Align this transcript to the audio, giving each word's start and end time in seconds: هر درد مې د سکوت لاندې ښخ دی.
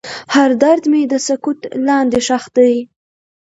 هر 0.35 0.49
درد 0.63 0.83
مې 0.91 1.01
د 1.11 1.13
سکوت 1.27 1.59
لاندې 1.87 2.19
ښخ 2.27 2.43
دی. 2.57 2.73